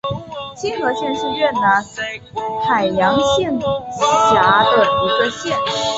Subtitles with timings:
[0.57, 1.79] 青河县是越南
[2.67, 3.61] 海阳省
[3.99, 5.55] 下辖的一个县。